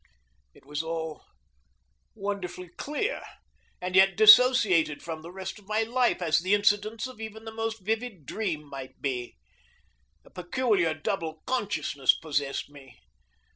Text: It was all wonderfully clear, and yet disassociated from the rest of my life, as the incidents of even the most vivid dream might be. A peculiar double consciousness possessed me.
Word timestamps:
It 0.55 0.65
was 0.65 0.81
all 0.81 1.23
wonderfully 2.15 2.69
clear, 2.69 3.21
and 3.79 3.95
yet 3.95 4.17
disassociated 4.17 5.03
from 5.03 5.21
the 5.21 5.31
rest 5.31 5.59
of 5.59 5.67
my 5.67 5.83
life, 5.83 6.23
as 6.23 6.39
the 6.39 6.55
incidents 6.55 7.05
of 7.05 7.21
even 7.21 7.45
the 7.45 7.51
most 7.53 7.81
vivid 7.85 8.25
dream 8.25 8.63
might 8.67 8.99
be. 8.99 9.35
A 10.25 10.31
peculiar 10.31 10.95
double 10.95 11.43
consciousness 11.45 12.15
possessed 12.17 12.67
me. 12.67 12.99